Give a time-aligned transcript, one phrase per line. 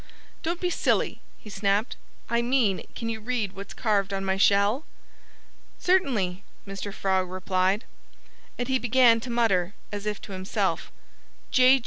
[0.41, 1.95] "Don't be silly!" he snapped.
[2.27, 4.83] "I mean, can you read what's carved on my shell?"
[5.77, 6.91] "Certainly!" Mr.
[6.91, 7.85] Frog replied.
[8.57, 10.91] And he began to mutter, as if to himself,
[11.51, 11.79] "J.